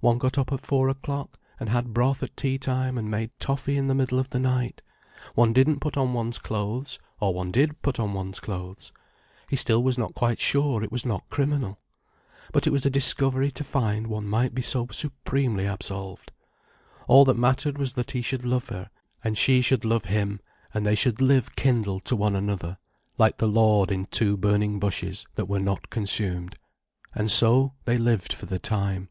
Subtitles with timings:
[0.00, 3.76] One got up at four o'clock, and had broth at tea time and made toffee
[3.78, 4.82] in the middle of the night.
[5.34, 8.92] One didn't put on one's clothes or one did put on one's clothes.
[9.50, 11.80] He still was not quite sure it was not criminal.
[12.52, 16.32] But it was a discovery to find one might be so supremely absolved.
[17.08, 18.90] All that mattered was that he should love her
[19.24, 20.40] and she should love him
[20.74, 22.78] and they should live kindled to one another,
[23.18, 26.56] like the Lord in two burning bushes that were not consumed.
[27.14, 29.08] And so they lived for the time.